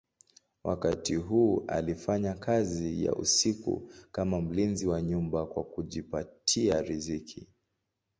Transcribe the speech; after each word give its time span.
Wakati 0.63 1.15
huu 1.15 1.63
alifanya 1.67 2.33
kazi 2.33 3.05
ya 3.05 3.15
usiku 3.15 3.89
kama 4.11 4.41
mlinzi 4.41 4.87
wa 4.87 5.01
nyumba 5.01 5.45
kwa 5.45 5.63
kujipatia 5.63 6.81
riziki. 6.81 7.47